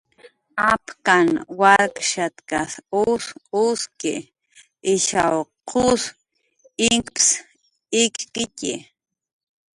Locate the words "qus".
5.69-6.01